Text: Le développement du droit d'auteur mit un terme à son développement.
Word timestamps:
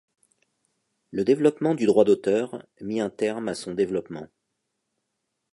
Le 1.11 1.23
développement 1.23 1.75
du 1.75 1.85
droit 1.85 2.03
d'auteur 2.05 2.65
mit 2.79 2.99
un 3.01 3.11
terme 3.11 3.49
à 3.49 3.53
son 3.53 3.75
développement. 3.75 4.25